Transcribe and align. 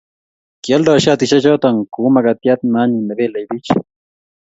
kioldoi 0.63 1.03
shatishek 1.05 1.41
choto 1.45 1.69
ku 1.93 1.99
makatiat 2.13 2.59
neanyin 2.71 3.03
nebelei 3.07 3.45
biich 3.49 3.71